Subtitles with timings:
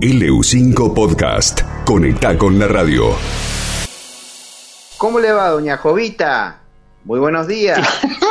[0.00, 1.62] LU5 Podcast.
[1.84, 3.16] Conecta con la radio.
[4.96, 6.60] ¿Cómo le va, doña Jovita?
[7.02, 7.80] Muy buenos días.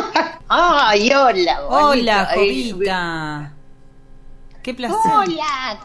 [0.48, 1.62] Ay, hola.
[1.68, 2.76] Hola, bonito.
[2.76, 3.54] Jovita.
[4.64, 4.98] Qué placer.
[5.14, 5.80] Hola.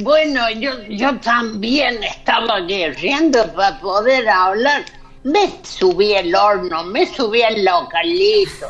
[0.00, 4.84] Bueno, yo, yo también estaba guerreando para poder hablar.
[5.24, 8.68] Me subí el horno, me subí el localito,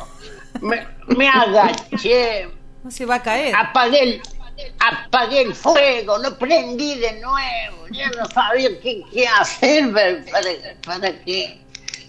[0.60, 0.86] me,
[1.16, 2.48] me agaché,
[2.84, 3.54] No se va a caer.
[3.54, 4.22] apagué el,
[4.78, 7.86] apagué el fuego, lo prendí de nuevo.
[7.90, 10.24] Ya no sabía qué, qué hacer para,
[10.84, 11.58] para, que,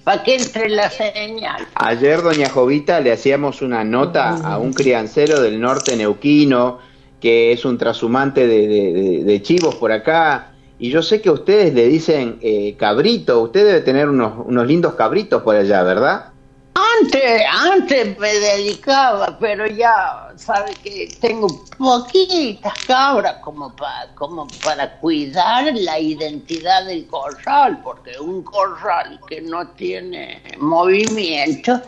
[0.03, 1.67] para que entre la señal.
[1.75, 6.79] Ayer, doña Jovita, le hacíamos una nota a un criancero del norte neuquino,
[7.21, 10.52] que es un trashumante de- de chivos por acá.
[10.81, 13.41] Y yo sé que ustedes le dicen eh, cabrito.
[13.41, 16.27] Usted debe tener unos, unos lindos cabritos por allá, ¿verdad?
[16.79, 24.97] Antes, antes me dedicaba, pero ya sabe que tengo poquitas cabras como para como para
[24.99, 31.81] cuidar la identidad del corral, porque un corral que no tiene movimiento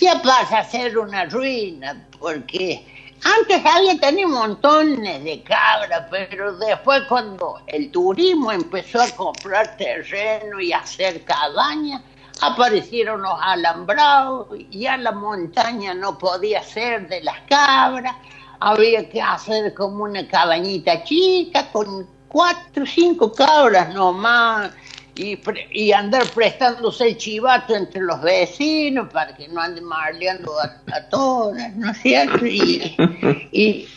[0.00, 2.86] ya pasa a ser una ruina, porque
[3.24, 10.60] antes había tenido montones de cabras, pero después cuando el turismo empezó a comprar terreno
[10.60, 12.02] y hacer cabañas,
[12.40, 18.16] aparecieron los alambrados, ya la montaña no podía ser de las cabras,
[18.60, 24.72] había que hacer como una cabañita chica con cuatro o cinco cabras nomás
[25.14, 25.38] y,
[25.70, 31.08] y andar prestándose el chivato entre los vecinos para que no anden marleando a, a
[31.08, 32.44] todas, ¿no es cierto?
[32.46, 33.88] Y,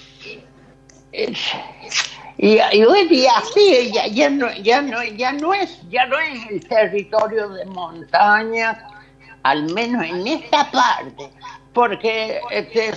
[2.42, 6.50] y hoy día sí, ya, ya, no, ya, no, ya, no es, ya no es
[6.50, 8.82] el territorio de montaña,
[9.44, 11.30] al menos en esta parte,
[11.74, 12.94] porque este,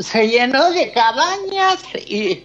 [0.00, 2.44] se llenó de cabañas y,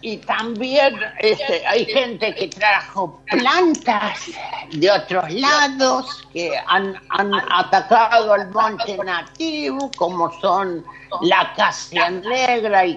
[0.00, 4.30] y también este, hay gente que trajo plantas
[4.72, 10.84] de otros lados que han, han atacado al monte nativo, como son
[11.22, 12.96] la casia negra y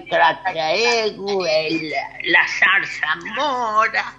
[1.46, 1.92] el,
[2.24, 4.14] la zarza mora,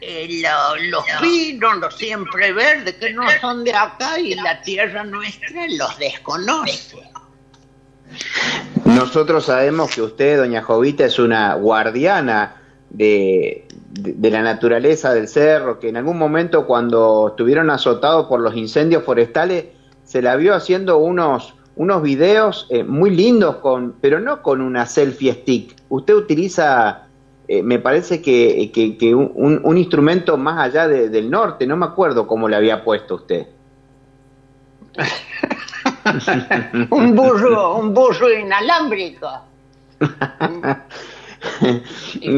[0.00, 5.04] el, lo- los pinos, los siempre verdes, que no son de acá y la tierra
[5.04, 7.04] nuestra los desconoce.
[8.84, 12.56] Nosotros sabemos que usted, doña Jovita, es una guardiana
[12.90, 18.54] de, de- la naturaleza del cerro, que en algún momento cuando estuvieron azotados por los
[18.56, 19.66] incendios forestales,
[20.04, 24.86] se la vio haciendo unos, unos videos eh, muy lindos, con, pero no con una
[24.86, 25.74] selfie stick.
[25.88, 27.06] Usted utiliza,
[27.48, 32.26] eh, me parece que, que- un, instrumento más allá de- del norte, no me acuerdo
[32.26, 33.46] cómo le había puesto usted.
[36.90, 39.28] un burro, un burro inalámbrico.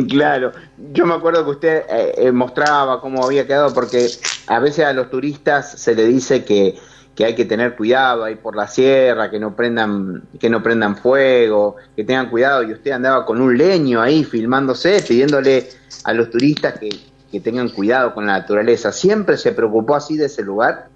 [0.09, 0.53] claro,
[0.93, 4.09] yo me acuerdo que usted eh, eh, mostraba cómo había quedado, porque
[4.47, 6.77] a veces a los turistas se le dice que,
[7.15, 10.97] que hay que tener cuidado ahí por la sierra, que no prendan, que no prendan
[10.97, 15.69] fuego, que tengan cuidado, y usted andaba con un leño ahí filmándose, pidiéndole
[16.05, 16.91] a los turistas que,
[17.31, 18.93] que tengan cuidado con la naturaleza.
[18.93, 20.89] ¿Siempre se preocupó así de ese lugar?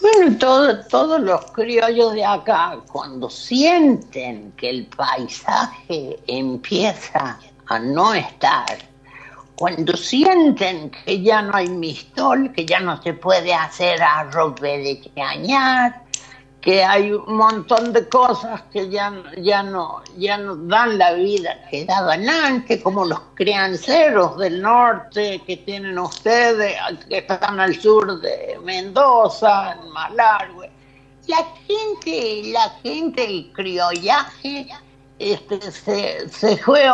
[0.00, 8.14] Bueno, todo- todos los criollos de acá, cuando sienten que el paisaje empieza a no
[8.14, 8.78] estar,
[9.56, 15.00] cuando sienten que ya no hay mistol, que ya no se puede hacer arroz de
[15.16, 16.02] cañar,
[16.60, 21.56] que hay un montón de cosas que ya, ya, no, ya no dan la vida
[21.70, 26.74] que daban antes, como los crianceros del norte que tienen ustedes,
[27.08, 30.70] que están al sur de Mendoza, en Malargüe.
[31.28, 34.68] La gente, la gente, el criollaje,
[35.18, 36.86] este, se, se fue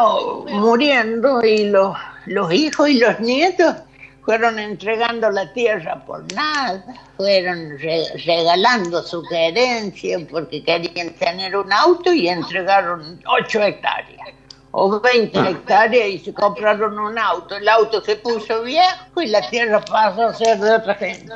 [0.50, 1.96] muriendo y los,
[2.26, 3.76] los hijos y los nietos
[4.24, 6.84] fueron entregando la tierra por nada,
[7.16, 14.28] fueron re- regalando su herencia porque querían tener un auto y entregaron 8 hectáreas
[14.70, 17.56] o 20 hectáreas y se compraron un auto.
[17.56, 21.34] El auto se puso viejo y la tierra pasó a ser de otra gente.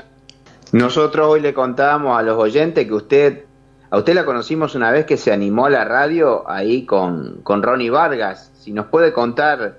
[0.73, 3.45] Nosotros hoy le contábamos a los oyentes que usted,
[3.91, 7.63] a usted la conocimos una vez que se animó a la radio ahí con, con
[7.63, 8.51] Ronnie Vargas.
[8.59, 9.79] Si nos puede contar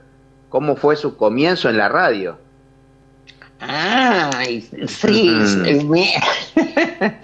[0.50, 2.38] cómo fue su comienzo en la radio.
[3.62, 5.30] Ay, sí,
[5.86, 6.14] me-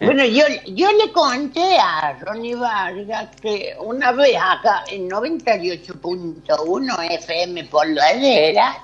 [0.00, 7.64] bueno, yo, yo le conté a Ronnie Vargas que una vez acá en 98.1 FM
[7.64, 8.78] Polvadera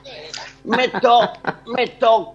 [0.65, 1.29] me, to,
[1.67, 2.35] me, to,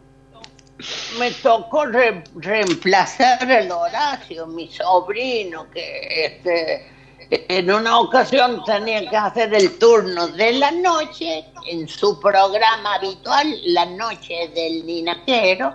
[1.17, 6.91] me tocó re- reemplazar el Horacio, mi sobrino, que este,
[7.31, 13.47] en una ocasión tenía que hacer el turno de la noche en su programa habitual,
[13.67, 15.73] La Noche del Ninaquero,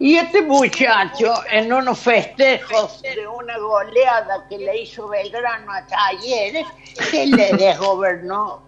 [0.00, 6.66] y este muchacho en unos festejos de una goleada que le hizo Belgrano a Talleres,
[7.10, 8.64] se le desgobernó,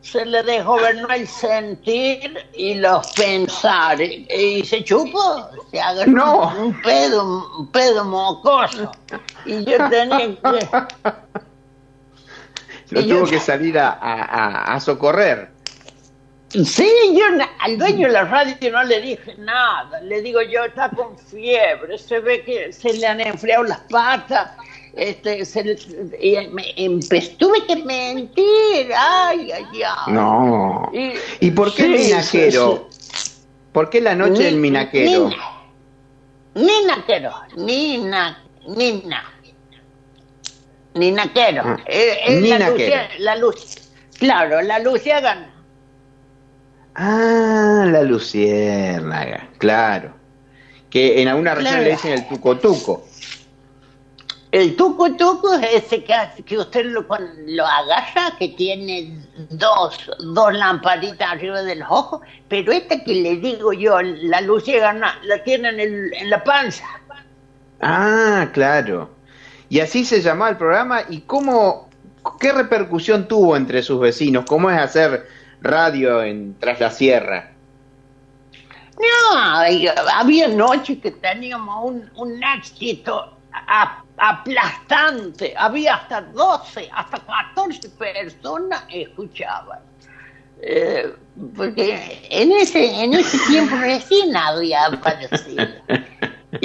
[0.00, 6.52] se le desgobernó el sentir y los pensar, y se chupó, se agarró No.
[6.58, 8.90] un pedo, un pedo mocoso,
[9.46, 10.68] y yo tenía que...
[12.92, 13.90] Lo Y yo- tuvo que salir a,
[14.74, 15.50] a- socorrer.
[16.50, 17.24] Sí, yo
[17.60, 20.00] al dueño de la radio no le dije nada.
[20.02, 24.50] Le digo yo, está con fiebre, se ve que se le han enfriado las patas.
[24.94, 25.78] Este, se le-
[26.20, 30.12] y me empe- tuve que mentir, ay, ay, ay.
[30.12, 30.90] No.
[30.92, 32.88] Y- ¿Y por qué el sí, minaquero?
[33.72, 35.30] ¿Por qué la noche del Ni- minaquero?
[36.54, 38.38] Ni naquero, ni na,
[40.94, 41.24] ni na.
[41.24, 41.62] Ni naquero.
[41.64, 43.76] Ah, Eh, eh, la, luz.
[44.18, 45.48] Claro, la Luciérnaga.
[46.94, 50.14] Ah, la luciérnaga, claro.
[50.90, 51.84] Que en alguna región Claro.
[51.86, 53.06] le dicen el tuco tuco.
[54.50, 57.06] El tuco tuco es ese que, hace- que usted lo,
[57.46, 59.18] lo agarra, que tiene
[59.48, 65.18] dos, dos lamparitas arriba de los ojos, pero esta que le digo yo, la luciérnaga,
[65.24, 66.84] la tiene en, el- en la panza.
[67.80, 69.08] Ah, claro.
[69.72, 71.00] Y así se llamaba el programa.
[71.08, 71.88] ¿Y cómo,
[72.38, 74.44] qué repercusión tuvo entre sus vecinos?
[74.46, 75.26] ¿Cómo es hacer
[75.62, 77.52] radio en Tras la Sierra?
[78.98, 83.34] No, ay, había noches que teníamos un, un éxito
[84.18, 85.54] aplastante.
[85.56, 89.78] Había hasta 12, hasta 14 personas escuchaban.
[90.60, 91.14] Eh,
[91.56, 95.66] porque en ese, en ese tiempo recién había aparecido.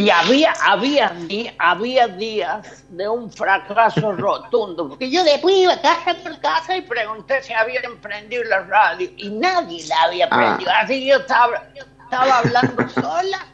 [0.07, 1.11] Y había, había,
[1.59, 7.43] había días de un fracaso rotundo, porque yo después iba casa por casa y pregunté
[7.43, 10.37] si habían prendido la radio y nadie la había Ah.
[10.37, 10.71] prendido.
[10.79, 11.61] Así que yo estaba,
[12.05, 13.45] estaba hablando sola,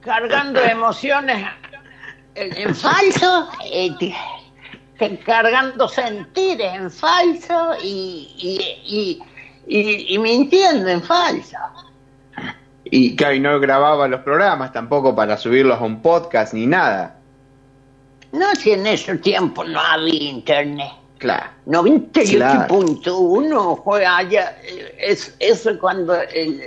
[0.00, 1.46] cargando emociones
[2.34, 3.90] en, en falso, eh,
[5.26, 9.20] cargando sentires en falso y, y,
[9.66, 11.56] y, y- y mintiendo en falso.
[12.90, 17.16] Y claro, y no grababa los programas tampoco para subirlos a un podcast ni nada.
[18.32, 20.90] No, si en ese tiempo no había internet.
[21.18, 21.46] Claro.
[21.66, 24.56] 98.1 fue allá,
[24.98, 26.62] es, eso es cuando el-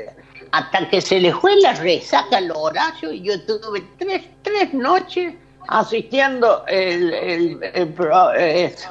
[0.52, 5.34] hasta que se le fue la resaca al Horacio y yo tuve tres, tres noches
[5.70, 7.96] asistiendo el, el, el
[8.38, 8.90] eh, eso.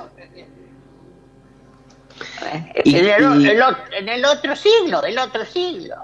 [2.85, 3.63] Y- en, el,
[3.99, 5.97] en el otro siglo, el otro siglo.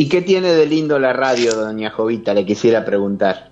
[0.00, 2.32] ¿Y qué tiene de lindo la radio, doña Jovita?
[2.32, 3.50] Le quisiera preguntar.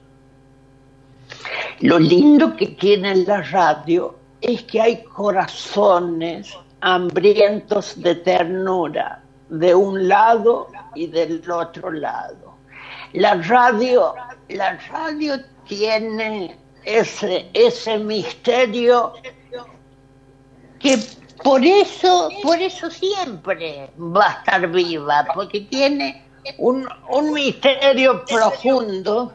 [1.81, 10.09] Lo lindo que tiene la radio es que hay corazones hambrientos de ternura de un
[10.09, 12.55] lado y del otro lado.
[13.13, 14.15] La radio,
[14.49, 15.35] la radio
[15.67, 19.13] tiene ese, ese misterio
[20.79, 20.97] que
[21.45, 26.27] por eso, por eso siempre va a estar viva, porque tiene
[26.59, 29.33] un, un misterio profundo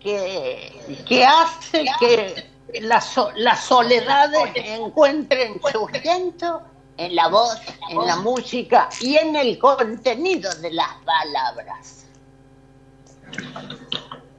[0.00, 0.72] que,
[1.06, 2.44] que hace que
[2.80, 6.62] las, las soledades encuentren sustento
[6.96, 7.56] en la voz,
[7.90, 12.06] en la música y en el contenido de las palabras.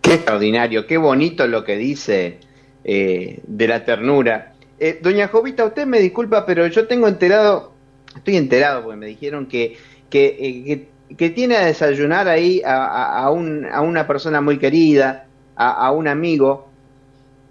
[0.01, 2.39] Qué extraordinario, qué bonito lo que dice
[2.83, 4.53] eh, de la ternura.
[4.79, 7.73] Eh, doña Jovita, usted me disculpa, pero yo tengo enterado,
[8.15, 9.77] estoy enterado porque me dijeron que,
[10.09, 14.41] que, eh, que, que tiene a desayunar ahí a, a- a un- a una persona
[14.41, 16.71] muy querida, a, un amigo.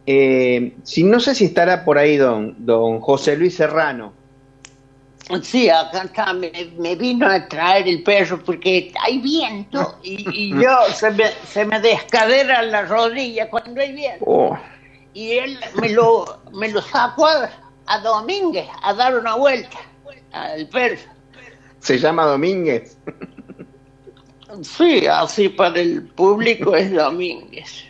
[0.06, 4.14] Eh, si no sé si estará por ahí don, don José Luis Serrano.
[5.42, 10.50] Sí, acá está, me, me vino a traer el perro porque hay viento y, y
[10.62, 14.24] yo se me, se me descadera la rodilla cuando hay viento.
[14.26, 14.58] Oh,
[15.12, 16.24] Y él me lo,
[16.54, 17.50] me lo sacó a,
[17.86, 19.76] a Domínguez a dar una vuelta
[20.32, 21.00] al perro.
[21.80, 22.96] se llama Domínguez.
[24.62, 27.84] Sí, así para el público es Domínguez.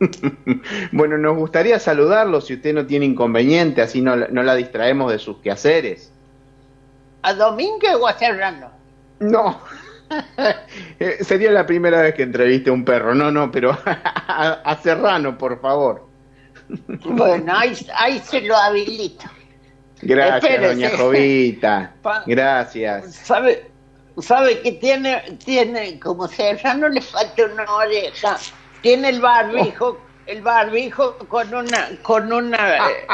[0.92, 5.10] bueno, nos gustaría saludarlo si usted no tiene inconveniente, así no, la- no la distraemos
[5.10, 6.12] de sus quehaceres.
[7.22, 8.70] ¿A Domínguez o a Serrano?
[9.20, 9.60] No.
[10.98, 13.14] Eh, Sería la primera vez que entreviste a un perro.
[13.14, 16.06] No, no, pero a, a Serrano, por favor.
[17.04, 19.26] Bueno, ahí, ahí se lo habilito.
[20.00, 20.66] Gracias, Espérese.
[20.74, 21.94] doña Jovita.
[22.26, 23.14] Gracias.
[23.16, 23.70] ¿Sabe,
[24.22, 28.36] sabe que tiene, tiene, como Serrano le falta una oreja,
[28.82, 29.98] tiene el barbijo
[30.28, 33.06] el barbijo con una, con una, eh,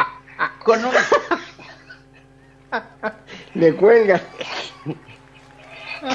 [0.64, 1.00] con una,
[3.54, 4.20] Le cuelga.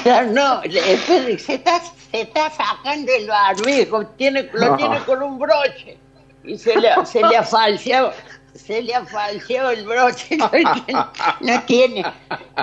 [0.02, 4.76] Claro, no, se está, se está sacando el barbijo, tiene, lo No.
[4.76, 5.98] tiene con un broche.
[6.44, 8.12] Y se le, se le ha falseado,
[8.54, 11.04] se le ha falseado el broche, no tiene,
[11.40, 12.04] no tiene,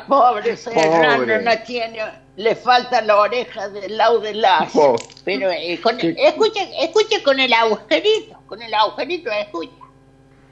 [0.07, 1.41] pobre serrano, Pobre.
[1.41, 1.99] no tiene,
[2.35, 5.03] le falta la oreja del lado del lazo, Pobre.
[5.25, 9.71] pero eh, con- escuche, escuche con el agujerito, con el agujerito escucha.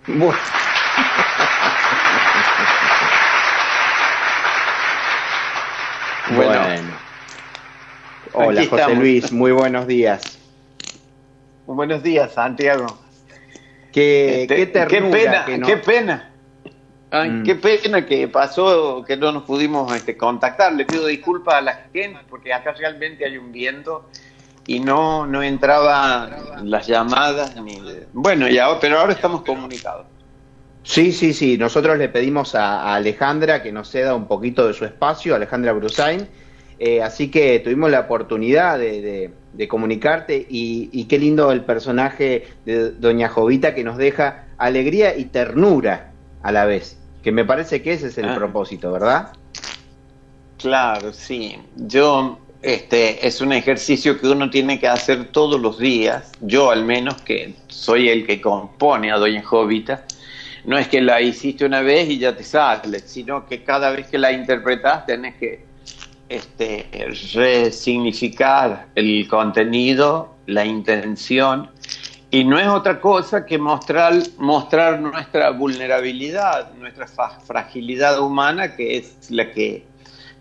[0.07, 0.35] Bueno.
[6.35, 6.97] Bueno.
[8.33, 8.97] Hola, José estamos.
[8.97, 10.37] Luis, muy buenos días.
[11.67, 12.85] Buenos días, Santiago.
[13.95, 16.31] Qué, Este, qué ternura qué pena, que no- qué pena.
[17.11, 17.43] Ay, Mm.
[17.43, 20.73] Qué pena que pasó que no nos pudimos este, contactar.
[20.73, 24.09] Le pido disculpas a la gente porque acá realmente hay un viento
[24.67, 26.35] y no, no entraban
[26.69, 27.55] las llamadas.
[27.55, 30.07] Ni Bueno, ya, pero ahora estamos comunicados.
[30.83, 31.57] Sí, sí, sí.
[31.57, 35.71] Nosotros le pedimos a, a Alejandra que nos ceda un poquito de su espacio, Alejandra
[35.71, 36.27] Brusain.
[36.79, 41.61] Eh, así que tuvimos la oportunidad de, de- de comunicarte y, y qué lindo el
[41.61, 46.11] personaje de Doña Jovita que nos deja alegría y ternura
[46.43, 46.97] a la vez.
[47.23, 48.35] Que me parece que ese es el Ah.
[48.35, 49.31] propósito, ¿verdad?
[50.57, 51.57] Claro, sí.
[51.75, 56.31] Yo, este, es un ejercicio que uno tiene que hacer todos los días.
[56.41, 60.03] Yo, al menos, que soy el que compone a Doña Jovita.
[60.65, 64.07] No es que la hiciste una vez y ya te sale, sino que cada vez
[64.07, 65.64] que la interpretas tenés que
[66.35, 66.87] este,
[67.33, 71.69] resignificar el contenido, la intención,
[72.31, 79.31] y no es otra cosa que mostrar, mostrar nuestra vulnerabilidad, nuestra fragilidad humana, que es
[79.31, 79.85] la que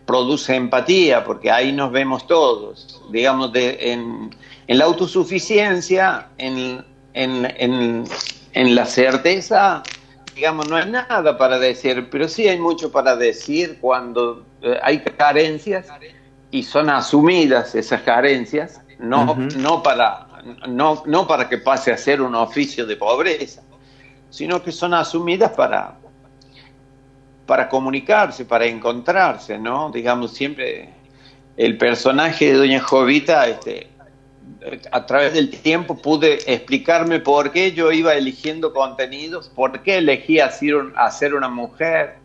[0.04, 4.34] produce empatía, porque ahí nos vemos todos, digamos, de, en,
[4.66, 8.04] en la autosuficiencia, en, en, en,
[8.52, 9.82] en la certeza,
[10.34, 15.00] digamos, no hay nada para decir, pero sí hay mucho para decir cuando eh, hay
[15.00, 15.86] carencias
[16.50, 20.26] y son asumidas esas carencias, no, no, para,
[20.68, 23.62] no, no para que pase a ser un oficio de pobreza,
[24.30, 25.96] sino que son asumidas para,
[27.46, 29.90] para comunicarse, para encontrarse, ¿no?
[29.90, 30.90] Digamos, siempre
[31.56, 33.88] el personaje de Doña Jovita, este,
[34.90, 40.40] a través del tiempo pude explicarme por qué yo iba eligiendo contenidos, por qué elegí
[40.40, 42.16] hacer, un- hacer una mujer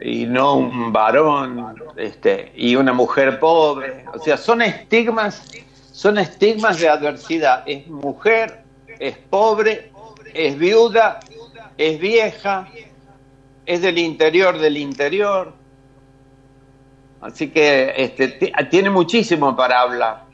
[0.00, 4.04] y no un varón, este, y una mujer pobre.
[4.12, 5.48] O sea, son estigmas,
[5.92, 7.62] son estigmas de adversidad.
[7.66, 8.64] Es mujer,
[8.98, 9.92] es pobre,
[10.32, 11.20] es viuda,
[11.78, 12.68] es vieja,
[13.64, 15.54] es del interior del interior.
[17.20, 20.24] Así que este, ti- tiene muchísimo para hablar.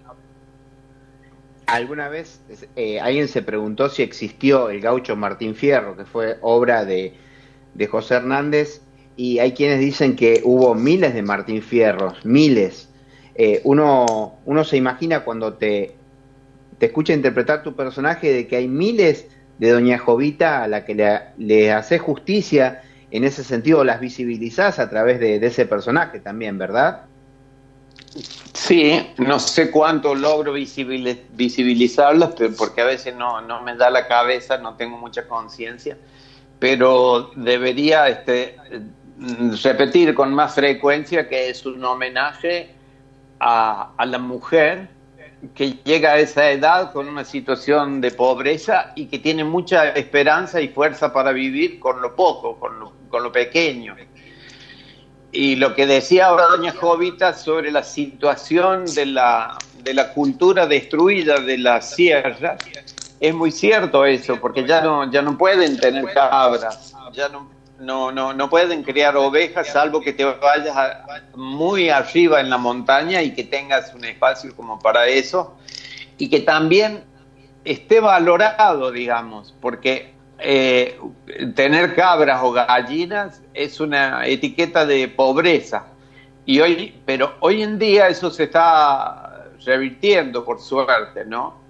[1.71, 2.41] ¿Alguna vez
[2.75, 7.15] eh, alguien se preguntó si existió el gaucho Martín Fierro, que fue obra de,
[7.75, 8.83] de José Hernández?
[9.17, 12.89] Y hay quienes dicen que hubo miles de Martín Fierros, miles.
[13.37, 15.95] Eh, uno, uno se imagina cuando te,
[16.79, 20.95] te escucha interpretar tu personaje de que hay miles de Doña Jovita a la que
[20.95, 26.19] le, le haces justicia, en ese sentido las visibilizás a través de, de ese personaje
[26.19, 27.05] también, ¿verdad?
[28.55, 34.59] Sí, no sé cuánto logro visibili- visibilizarlas, porque a veces no, me da la cabeza,
[34.59, 35.97] no tengo mucha conciencia,
[36.59, 38.57] pero debería este,
[39.62, 42.75] repetir con más frecuencia que es un homenaje
[43.38, 44.90] a, a la mujer
[45.55, 50.61] que llega a esa edad con una situación de pobreza y que tiene mucha esperanza
[50.61, 53.97] y fuerza para vivir con lo poco, con lo, con lo pequeño.
[55.33, 60.67] Y lo que decía ahora doña Jovita sobre la situación de la, de la cultura
[60.67, 62.61] destruida de las sierras,
[63.21, 68.11] es muy cierto eso, porque ya no, ya no pueden tener cabras, ya no, no,
[68.11, 73.23] no, no pueden criar ovejas, salvo que te vayas a- muy arriba en la montaña
[73.23, 75.57] y que tengas un espacio como para eso,
[76.19, 77.05] y que también
[77.65, 80.99] esté valorado, digamos, porque eh,
[81.54, 85.87] tener cabras o gallinas es una etiqueta de pobreza.
[86.47, 91.61] Y hoy, pero hoy en día eso se está revirtiendo, por suerte, ¿no?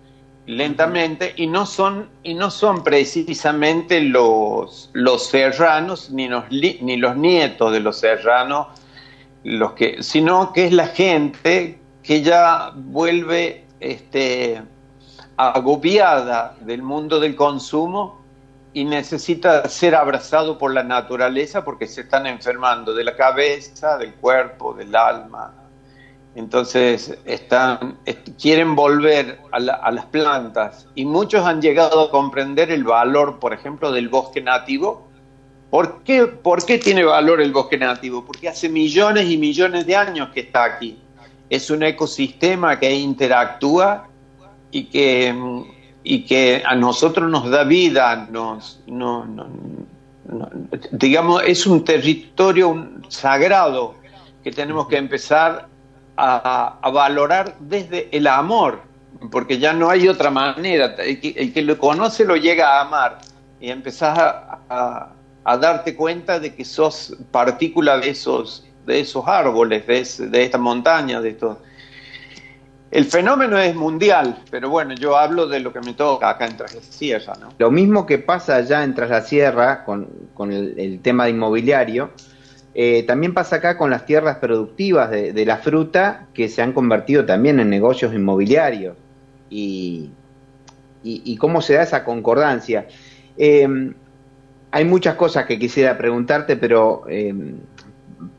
[0.46, 7.16] Lentamente, y no son, y no son precisamente los, los serranos, ni los, ni los
[7.16, 8.68] nietos de los serranos,
[9.44, 14.62] los que, sino que es la gente que ya vuelve este,
[15.36, 18.19] agobiada del mundo del consumo
[18.72, 24.14] y necesita ser abrazado por la naturaleza porque se están enfermando de la cabeza, del
[24.14, 25.54] cuerpo, del alma.
[26.36, 27.98] Entonces están,
[28.40, 33.90] quieren volver a, las plantas y muchos han llegado a comprender el valor, por ejemplo,
[33.90, 35.08] del bosque nativo.
[35.70, 38.24] ¿Por qué, ¿Por qué tiene valor el bosque nativo?
[38.24, 41.00] Porque hace millones y millones de años que está aquí.
[41.48, 44.08] Es un ecosistema que interactúa
[44.70, 45.34] y que,
[46.02, 49.26] y que a nosotros nos da vida, nos, no,
[50.92, 53.94] digamos, es un territorio sagrado
[54.42, 55.68] que tenemos que empezar
[56.16, 58.82] a, valorar desde el amor,
[59.30, 60.94] porque ya no hay otra manera.
[60.98, 61.20] El
[61.52, 63.18] que, lo conoce lo llega a amar
[63.60, 65.12] y empezás a,
[65.44, 71.20] darte cuenta de que sos partícula de esos, de esos árboles, de, de esta montaña,
[71.20, 71.60] de esto.
[72.90, 76.56] El fenómeno es mundial, pero bueno, yo hablo de lo que me toca acá en
[76.56, 77.34] Tras la Sierra.
[77.40, 77.50] ¿no?
[77.56, 82.10] Lo mismo que pasa allá en Tras la Sierra con, con el, tema de inmobiliario,
[82.74, 87.24] eh, también pasa acá con las tierras productivas de, la fruta que se han convertido
[87.24, 88.96] también en negocios inmobiliarios
[89.48, 90.10] y,
[91.02, 92.88] y, cómo se da esa concordancia.
[93.36, 93.94] Em,
[94.72, 97.58] hay muchas cosas que quisiera preguntarte, pero em,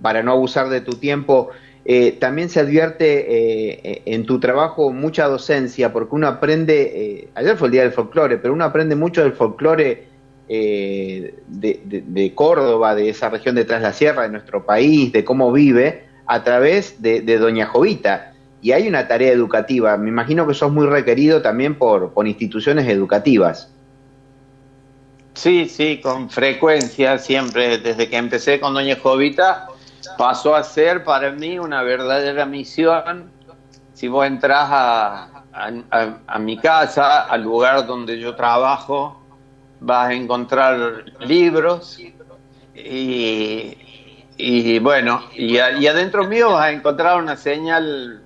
[0.01, 1.49] para no abusar de tu tiempo,
[1.83, 3.25] eh, también se advierte
[3.89, 8.37] eh, en tu trabajo mucha docencia, porque uno aprende, ayer fue el Día del Folclore,
[8.37, 10.07] pero uno aprende mucho del folclore
[10.47, 15.51] eh, de, Córdoba, de esa región detrás de la sierra, de nuestro país, de cómo
[15.51, 18.33] vive, a través de, Doña Jovita.
[18.61, 19.97] Y hay una tarea educativa.
[19.97, 23.71] Me imagino que sos muy requerido también por instituciones educativas.
[25.33, 29.67] Sí, sí, con frecuencia, siempre, desde que empecé con Doña Jovita,
[30.17, 33.31] pasó a ser para mí una verdadera misión.
[33.93, 35.43] Si vos entras a,
[36.27, 39.21] a mi casa, al lugar donde yo trabajo,
[39.81, 41.99] vas a encontrar libros
[42.73, 43.77] y,
[44.37, 48.21] y bueno, y, adentro mío vas a encontrar una señal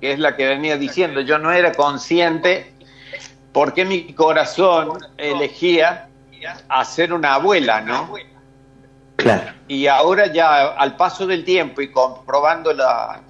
[0.00, 2.74] que es la que venía diciendo, yo no era consciente
[3.52, 6.08] porque mi corazón elegía
[6.68, 8.12] hacer una abuela, ¿no?
[9.22, 9.52] Claro.
[9.68, 13.22] Y ahora ya al paso del tiempo y comprobando la,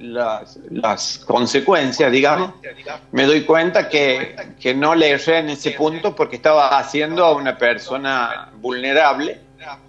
[0.00, 2.52] las, las, consecuencias, digamos,
[3.12, 7.34] me doy cuenta que, que no le erré en ese punto porque estaba haciendo a
[7.34, 9.40] una persona vulnerable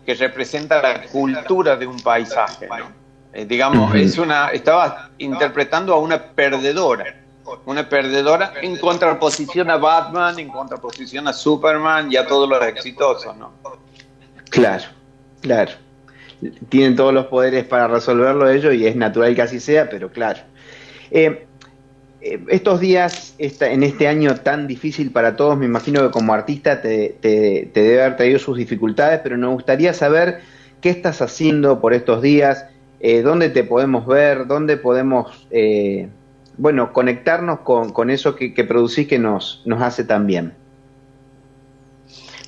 [0.05, 2.67] que representa la cultura de un paisaje,
[3.33, 7.15] eh, digamos, es una, estaba interpretando a una perdedora,
[7.65, 13.35] una perdedora en contraposición a Batman, en contraposición a Superman y a todos los exitosos,
[13.37, 13.53] ¿no?
[14.49, 14.83] Claro,
[15.41, 15.71] claro
[16.69, 20.39] tienen todos los poderes para resolverlo ellos y es natural que así sea, pero claro.
[21.11, 21.45] Eh,
[22.21, 26.81] eh, estos días, en este año tan difícil para todos, me imagino que como artista
[26.81, 30.41] te, debe haber traído sus dificultades, pero nos gustaría saber
[30.81, 32.65] qué estás haciendo por estos días,
[32.99, 35.47] eh, dónde te podemos ver, dónde podemos,
[36.57, 40.53] bueno, conectarnos con, eso que, que, producís que nos hace tan bien.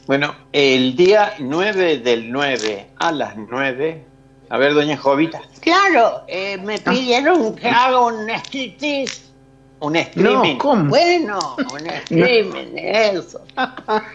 [0.05, 4.05] Bueno, el día 9 del 9 a las 9.
[4.49, 5.41] A ver, doña Jovita.
[5.61, 6.91] Claro, eh, me ah.
[6.91, 9.32] pidieron que haga un striptease.
[9.83, 10.57] Un streaming.
[10.59, 10.85] ¿cómo?
[10.85, 13.41] Bueno, un streaming, eso.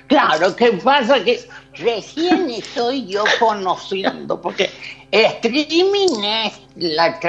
[0.07, 1.23] Claro, ¿qué pasa?
[1.23, 4.71] Que recién estoy yo conociendo, porque
[5.11, 7.21] streaming es la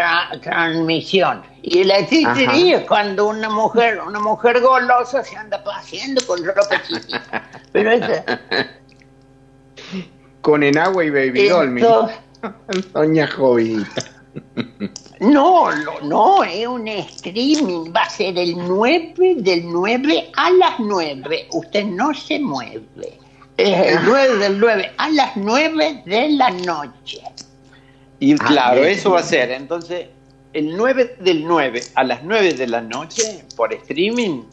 [0.42, 1.44] transmisión.
[1.64, 6.82] Y la titería es cuando una mujer, una mujer golosa se anda paseando con ropa
[6.88, 7.44] chiquita.
[7.74, 8.24] Pero esa...
[10.40, 11.78] Con enagua y baby doll,
[12.94, 14.09] Doña Jovita.
[15.20, 17.92] No, no, no, es un streaming.
[17.96, 21.48] Va a ser el 9 del 9 a las 9.
[21.52, 23.18] Usted no se mueve.
[23.58, 27.22] Es el 9 del 9 a las 9 de la noche.
[28.20, 29.52] Y claro, eso va a ser.
[29.52, 30.08] Entonces,
[30.54, 34.44] el 9 del 9 a las 9 de la noche por streaming.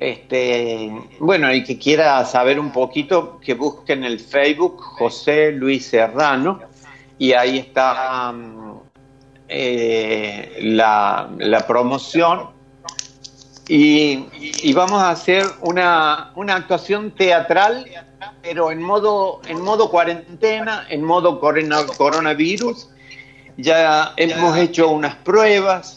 [0.00, 5.86] Este, bueno, y que quiera saber un poquito, que busque en el Facebook José Luis
[5.86, 6.60] Serrano
[7.18, 8.73] y ahí está mm,
[9.56, 12.50] eh, la, promoción.
[13.68, 14.26] Y,
[14.62, 17.86] y, vamos a hacer una, una actuación teatral,
[18.42, 22.88] pero en modo, en modo cuarentena, en modo coronavirus
[23.56, 25.96] ya hemos hecho unas pruebas.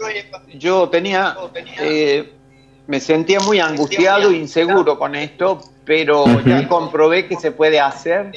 [0.53, 1.35] Yo tenía,
[1.79, 2.33] eh,
[2.87, 8.31] me sentía muy angustiado e inseguro con esto, pero ya comprobé que se puede hacer,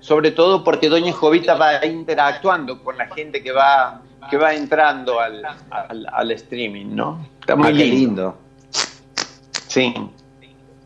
[0.00, 5.20] sobre todo porque Doña Jovita va interactuando con la gente que va que va entrando
[5.20, 7.28] al, al, streaming, ¿no?
[7.40, 8.38] Está muy ah, lindo.
[9.68, 9.94] Sí.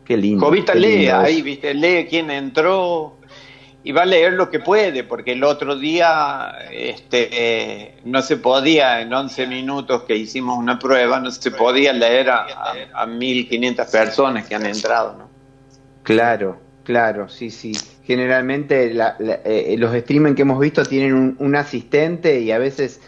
[0.03, 0.45] Qué lindo.
[0.45, 1.73] Jovita lee ahí, ¿viste?
[1.73, 3.17] Lee quién entró
[3.85, 8.37] y va a leer lo que puede, porque el otro día este, eh, no se
[8.37, 12.45] podía, en 11 minutos que hicimos una prueba, no se podía leer a,
[12.93, 15.15] a, 1.500 personas que han entrado.
[15.19, 15.29] ¿no?
[16.01, 17.73] Claro, claro, sí, sí.
[18.03, 18.91] Generalmente
[19.45, 23.01] eh, los streaming que hemos visto tienen un, asistente y a veces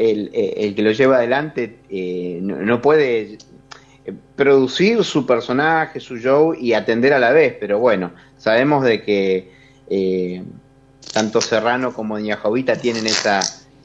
[0.00, 1.78] el, eh, el, que lo lleva adelante
[2.42, 3.38] no, no puede
[4.36, 9.52] producir su personaje, su show y atender a la vez, pero bueno, sabemos de que
[9.88, 10.42] eh,
[11.12, 13.40] tanto Serrano como Doña Jovita tienen esa,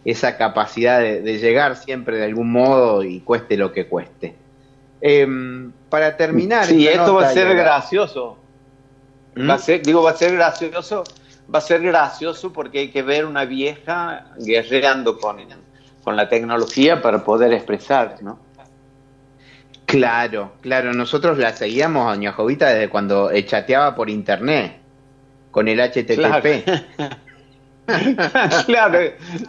[0.06, 4.36] esa capacidad de, llegar siempre de algún modo y cueste lo que cueste.
[5.02, 6.66] Em, para terminar.
[6.66, 8.38] Sí, esto va a ser gracioso.
[9.36, 9.50] ¿Mm?
[9.50, 11.04] Va a ser, digo, va a ser gracioso.
[11.54, 15.40] Va a ser gracioso porque hay que ver una vieja guerreando con,
[16.06, 18.40] con la tecnología para poder expresar, ¿no?
[19.88, 20.94] Claro, claro.
[20.94, 24.78] Nosotros la seguíamos a Doña Jovita desde cuando chateaba por internet
[25.52, 26.70] con el HTTP.
[28.66, 28.98] Claro.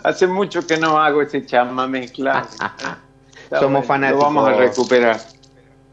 [0.05, 2.47] hace mucho que no hago ese chamame, claro.
[3.59, 4.23] Somos fanáticos.
[4.23, 5.19] Lo vamos a recuperar.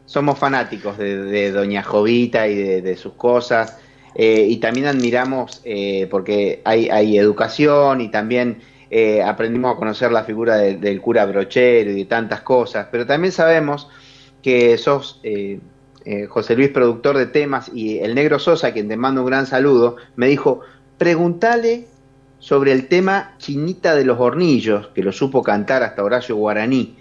[0.04, 3.78] Somos fanáticos de, Doña Jovita y de, sus cosas.
[4.14, 8.60] Eh, y también admiramos, eh, porque hay, hay, educación y también
[8.96, 13.32] eh, aprendimos a conocer la figura del cura brochero y de tantas cosas, pero también
[13.32, 13.88] sabemos
[14.40, 15.58] que sos eh,
[16.28, 19.96] José Luis, productor de temas, y el negro Sosa, quien te mando un gran saludo,
[20.14, 20.60] me dijo,
[20.96, 21.88] pregúntale
[22.38, 26.96] sobre el tema Chinita de los Hornillos, que lo supo cantar hasta Horacio Guaraní.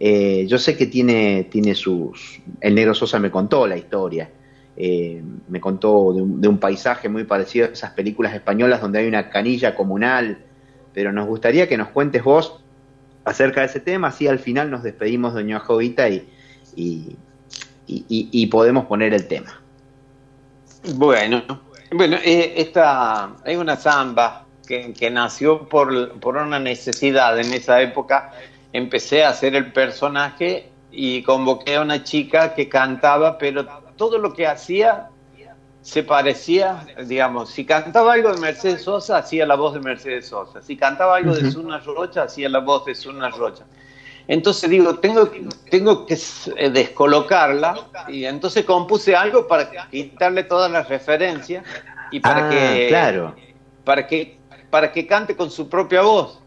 [0.00, 2.40] Eh, yo sé que tiene, tiene sus...
[2.58, 4.30] El negro Sosa me contó la historia.
[4.78, 9.28] Eh, me contó de un, paisaje muy parecido a esas películas españolas donde hay una
[9.28, 10.38] canilla comunal,
[10.94, 12.60] pero nos gustaría que nos cuentes vos
[13.24, 16.28] acerca de ese tema, así al final nos despedimos de Doña Jovita y,
[16.76, 17.16] y,
[17.86, 19.60] y, podemos poner el tema.
[20.94, 21.42] Bueno,
[21.90, 28.32] bueno, eh, esta hay una samba que, nació por, por, una necesidad en esa época.
[28.72, 34.32] Empecé a hacer el personaje y convoqué a una chica que cantaba, pero todo lo
[34.32, 35.08] que hacía
[35.84, 40.62] se parecía, digamos, si cantaba algo de Mercedes Sosa, hacía la voz de Mercedes Sosa.
[40.62, 43.64] Si cantaba algo de Zuna Rocha, hacía la voz de Zuna Rocha.
[44.26, 45.30] Entonces digo, tengo,
[45.70, 46.18] tengo que
[46.56, 47.76] eh, descolocarla
[48.08, 51.62] y entonces compuse algo para quitarle todas las referencias
[52.10, 53.34] y para ah, que claro.
[53.84, 54.38] para que
[54.70, 56.40] para que cante con su propia voz.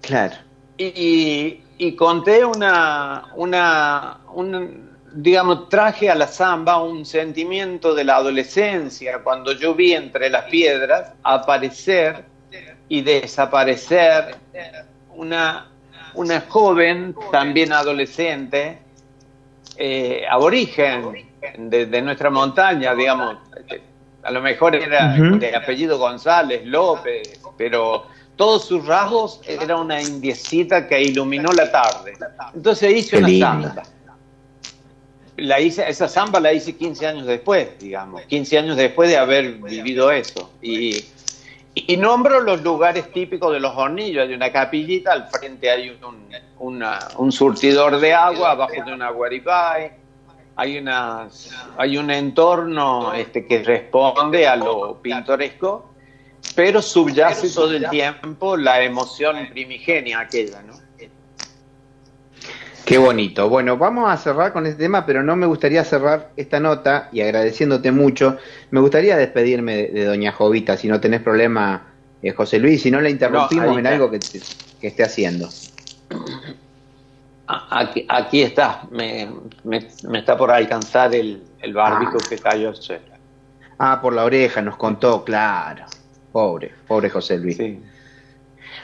[0.00, 0.36] Claro.
[0.78, 8.16] Y, y conté una, una, un, digamos, traje a la samba un sentimiento de la
[8.16, 12.24] adolescencia, cuando yo vi entre las piedras aparecer
[12.88, 14.36] y desaparecer
[15.14, 15.68] una,
[16.14, 18.78] una joven, también adolescente,
[19.76, 23.36] eh, aborigen de, nuestra montaña, digamos,
[24.22, 30.86] a lo mejor era de apellido González, López, pero todos sus rasgos era una indiecita
[30.86, 32.14] que iluminó la tarde.
[32.54, 33.82] Entonces hice una samba.
[35.38, 39.52] La hice, esa samba la hice 15 años después, digamos, 15 años después de haber
[39.54, 40.52] vivido eso.
[40.60, 41.04] Y
[41.86, 44.26] y nombro los lugares típicos de los hornillos.
[44.26, 45.96] Hay una capillita, al frente hay
[46.58, 46.84] un,
[47.18, 49.92] un surtidor de agua, abajo de una guaribay.
[50.56, 51.28] Hay, una,
[51.76, 55.94] hay un entorno este, que responde a lo pintoresco,
[56.56, 60.74] pero subyace todo el tiempo la emoción primigenia aquella, ¿no?
[62.88, 63.50] Qué bonito.
[63.50, 67.20] Bueno, vamos a cerrar con este tema, pero no me gustaría cerrar esta nota y
[67.20, 68.38] agradeciéndote mucho.
[68.70, 71.82] Me gustaría despedirme de, Doña Jovita, si no tenés problema,
[72.22, 74.16] eh, José Luis, si no la interrumpimos en algo que,
[74.80, 75.50] esté haciendo.
[77.46, 79.28] Aquí, aquí está, me,
[80.14, 82.26] está por alcanzar el, el barbico ah.
[82.26, 82.72] que cayó
[83.78, 85.84] Ah, por la oreja, nos contó, claro.
[86.32, 87.58] Pobre, pobre José Luis.
[87.58, 87.82] Sí.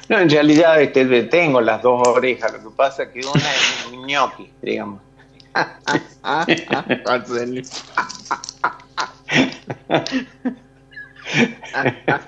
[0.08, 3.86] No, en realidad este, tengo las dos orejas, lo que pasa es que una es
[3.90, 5.00] un ñoqui, digamos.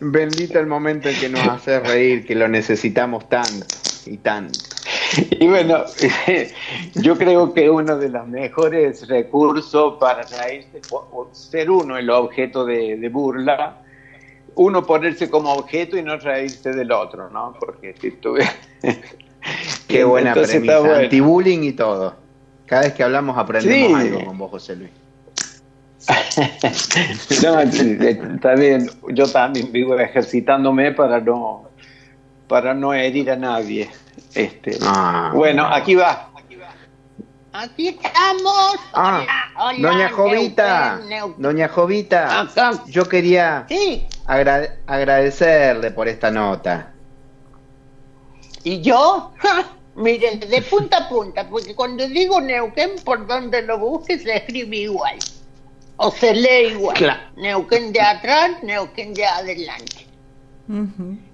[0.00, 3.66] Bendito el momento en que nos hace reír, que lo necesitamos tanto
[4.06, 4.58] y tanto.
[5.30, 5.84] Y bueno,
[6.94, 10.80] yo creo que uno de los mejores recursos para reírse,
[11.32, 13.83] ser uno el objeto de, de burla,
[14.56, 17.54] uno ponerse como objeto y no reírse del otro, ¿no?
[17.58, 18.48] Porque si tuve...
[19.88, 22.14] Qué buena premisa, anti-bullying y todo.
[22.66, 24.90] Cada vez que hablamos aprendemos algo con vos, José Luis.
[27.42, 31.68] no, está bien, yo también vivo ejercitándome para no
[32.46, 33.88] para no herir a nadie.
[34.34, 36.30] Este, ah, bueno, aquí va.
[37.56, 38.74] Aquí estamos.
[38.94, 39.22] Ah,
[39.56, 41.42] Hola, hola, doña Jovita, Neuquén, Neuquén.
[41.42, 42.48] doña Jovita,
[42.88, 46.90] yo quería Sí, agra- agradecerle por esta nota.
[48.64, 49.32] ¿y yo?
[49.38, 54.34] Ja, Miren, de punta a punta, porque cuando digo Neuquén, por donde lo busque, se
[54.36, 55.16] escribe igual.
[55.98, 56.96] O se lee igual.
[56.96, 57.20] Claro.
[57.36, 60.06] Neuquén de atrás, Neuquén de adelante.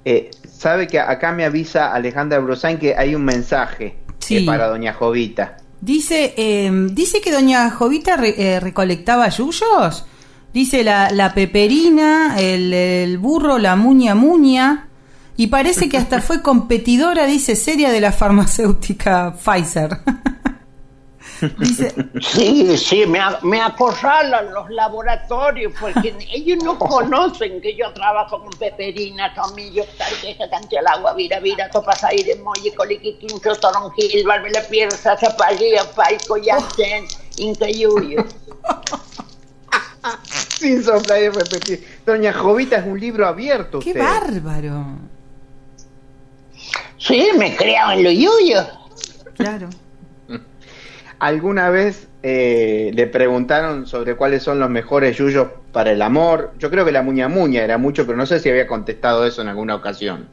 [0.04, 4.38] Eh, Sabe que acá me avisa Alejandra Brusain que hay un mensaje Sí.
[4.42, 5.56] eh, para doña Jovita.
[5.80, 10.04] Dice, eh, dice que doña Jovita re- eh, recolectaba yuyos.
[10.52, 14.88] Dice la, la peperina, el, el burro, la muña muña.
[15.36, 20.00] Y parece que hasta fue competidora, dice, seria de la farmacéutica Pfizer.
[21.58, 28.40] dice, Sí, sí, me, me acorralan los laboratorios porque ellos no conocen que yo trabajo
[28.42, 30.44] con peperina, tomillo, tarjeja,
[30.86, 37.06] agua, vira, vira, topas aire, molle, coliqui, quinto, toronjil, barbela, pierza, zapallía, paico, yacén,
[37.38, 38.24] incayuyo.
[40.58, 42.00] Sin soplar y repetir.
[42.06, 43.80] Doña Jovita es un libro abierto.
[43.80, 44.02] qué usted.
[44.02, 44.86] bárbaro.
[46.98, 48.66] Sí, me creo en lo yuyo.
[49.34, 49.68] Claro.
[51.20, 56.54] ¿Alguna vez eh, le preguntaron sobre cuáles son los mejores yuyos para el amor?
[56.58, 59.42] Yo creo que la muña muña era mucho, pero no sé si había contestado eso
[59.42, 60.30] en alguna ocasión.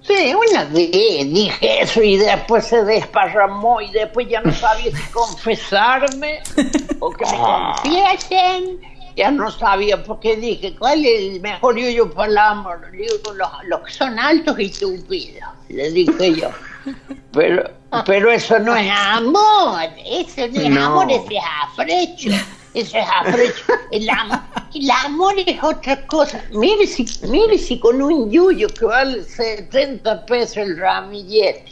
[0.00, 5.12] Sí, una vez dije eso y después se desparramó y después ya no sabía si
[5.12, 6.40] confesarme
[6.98, 8.80] o que me confiesen.
[9.14, 12.90] Ya no sabía porque dije, ¿cuál es el mejor yuyo para el amor?
[12.90, 16.50] Digo, los, los que son altos y tupidos, le dije yo.
[17.32, 17.70] Pero,
[18.06, 20.86] pero eso no es amor, eso no es No.
[20.86, 22.30] amor, ese es afrecho.
[22.74, 23.64] Eso es afrecho.
[23.90, 26.42] El, am- el amor es otra cosa.
[26.52, 31.64] Mire si, mire si con un yuyo que vale 70 pesos el ramillete,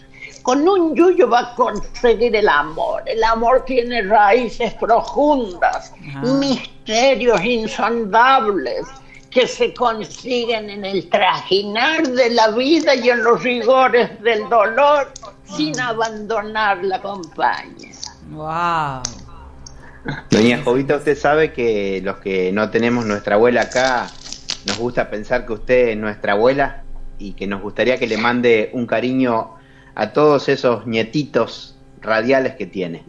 [0.43, 3.03] con un yuyo va a conseguir el amor.
[3.07, 6.23] El amor tiene raíces profundas, Ah.
[6.23, 8.87] misterios insondables
[9.37, 15.13] que se consiguen en el trajinar de la vida y en los rigores del dolor
[15.45, 17.93] sin abandonar la compañía.
[18.31, 19.03] Wow.
[20.31, 24.07] Doña Jovita, usted sabe que los que no tenemos nuestra abuela acá,
[24.67, 26.85] nos gusta pensar que usted es nuestra abuela
[27.19, 29.57] y que nos gustaría que le mande un cariño
[29.95, 33.05] a todos esos nietitos radiales que tiene.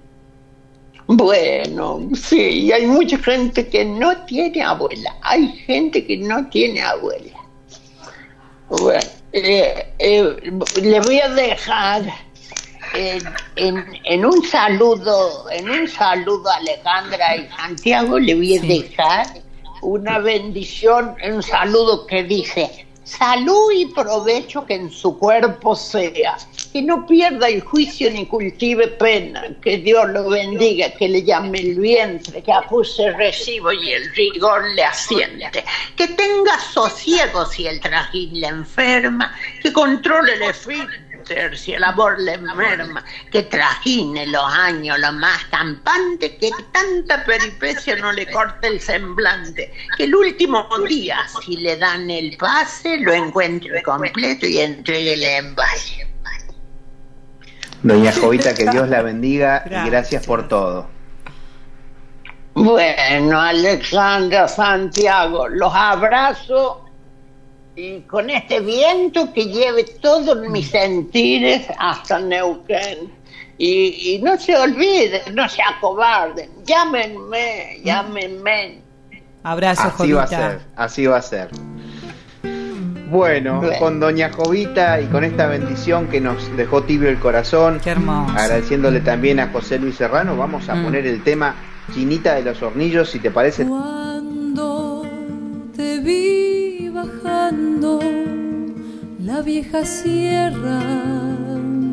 [1.08, 5.16] Bueno, sí, hay mucha gente que no tiene abuela.
[5.22, 7.34] Hay gente que no tiene abuela.
[8.70, 9.00] Bueno,
[9.32, 12.04] eh, eh, le voy a dejar
[12.94, 13.24] en,
[13.56, 19.28] en- en un saludo, en un saludo a Alejandra y Santiago, le voy a dejar
[19.82, 26.38] una bendición, un saludo que dice, salud y provecho que en su cuerpo sea,
[26.74, 31.60] que no pierda el juicio ni cultive pena, que Dios lo bendiga, que le llame
[31.60, 35.64] el vientre, que acuse recibo y el rigor le asiente,
[35.96, 41.07] que tenga sosiego si el trajín le enferma, que controle el esfínter
[41.56, 47.96] si el amor le merma, que trajine los años lo más campante, que tanta peripecia
[47.98, 53.14] no le corte el semblante, que el último día, si le dan el pase, lo
[53.14, 56.08] encuentre completo y entregue el envase.
[57.84, 59.92] Doña Jovita, que Dios la bendiga y Gracias.
[59.92, 60.90] gracias por todo.
[62.56, 66.87] Bueno, Alexandra Santiago, los abrazo
[67.78, 73.12] y con este viento que lleve todos mis sentires hasta Neuquén.
[73.60, 78.82] Y, y no se olviden, no se acobarden, llámenme, llámenme.
[79.44, 81.50] Abrazo, Así va a ser, así va a ser.
[83.10, 83.80] Bueno, Bueno.
[83.80, 88.32] con Doña Jovita y con esta bendición que nos dejó tibio el corazón, Qué hermoso.
[88.38, 90.84] agradeciéndole también a José Luis Serrano, vamos a Mm.
[90.84, 91.56] poner el tema
[91.94, 93.66] Chinita de los Hornillos, si te parece.
[93.66, 95.04] Cuando
[95.76, 96.67] te vi
[96.98, 98.00] bajando
[99.20, 100.82] la vieja sierra,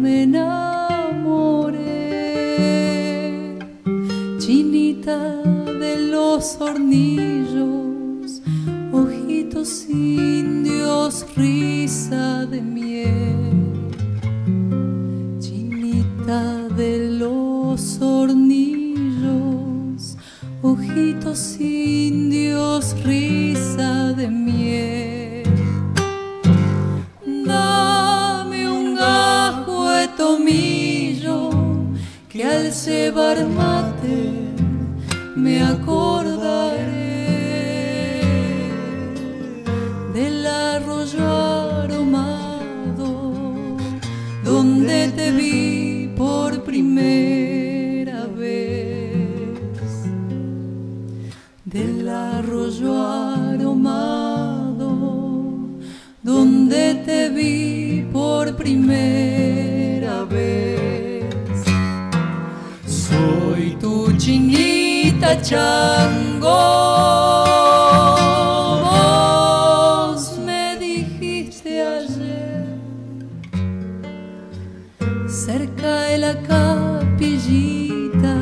[0.01, 1.83] me enamoré.
[4.39, 5.19] Chinita
[5.83, 8.41] de los hornillos,
[8.93, 13.91] ojitos indios, risa de miel.
[15.39, 18.84] Chinita de los hornillos,
[20.65, 25.45] ojitos indios, risa de miel.
[27.45, 31.51] Dame un gajo de tomillo
[32.31, 34.33] que al cebar mate
[35.37, 35.84] me acordaré
[53.53, 54.45] aromado
[56.23, 61.25] donde te vi por primera vez.
[62.87, 66.63] Soy tu chinita chango.
[68.85, 72.65] Vos me dijiste ayer
[75.27, 78.37] cerca de la capillita,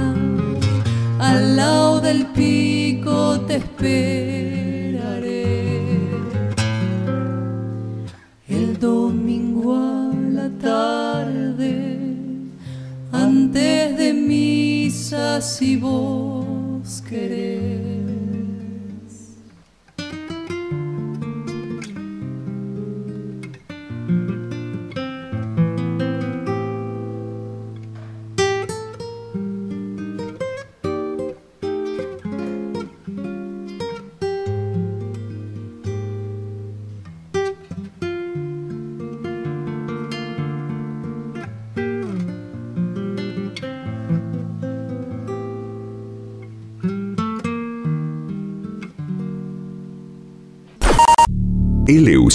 [2.13, 3.87] del pico te esperaré.
[8.49, 11.97] El domingo a la tarde,
[13.13, 17.82] antes de misa, si vos querés.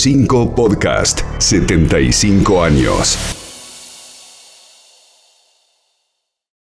[0.07, 3.36] LU5 Podcast 75 años.